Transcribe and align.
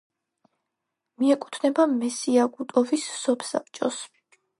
მიეკუთვნება 1.23 1.85
მესიაგუტოვის 1.91 3.05
სოფსაბჭოს. 3.19 4.01